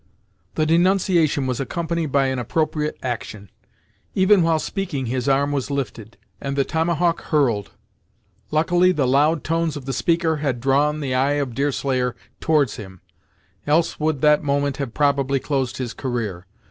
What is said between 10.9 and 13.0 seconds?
the eye of Deerslayer towards